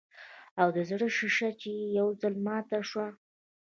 [0.61, 3.07] او د زړۀ شيشه چې ئې يو ځل ماته شوه